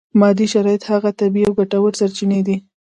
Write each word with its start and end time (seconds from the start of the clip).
مادي 0.19 0.45
شرایط 0.53 0.81
هغه 0.91 1.09
طبیعي 1.19 1.45
او 1.47 1.53
ګټورې 1.59 1.97
سرچینې 1.99 2.39
دي. 2.47 2.55